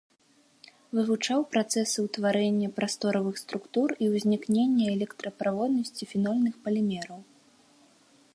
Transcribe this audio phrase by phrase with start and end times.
[0.99, 7.19] Вывучаў працэсы ўтварэння прасторавых структур і ўзнікнення электраправоднасці фенольных палімераў.